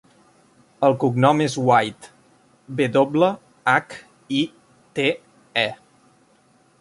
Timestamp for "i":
4.39-4.43